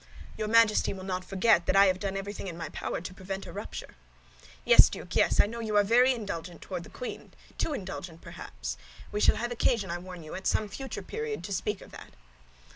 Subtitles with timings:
[0.35, 3.45] "Your Majesty will not forget that I have done everything in my power to prevent
[3.45, 3.93] a rupture."
[4.65, 8.77] "Yes, Duke, yes, I know you are very indulgent toward the queen, too indulgent, perhaps;
[9.11, 12.15] we shall have occasion, I warn you, at some future period to speak of that."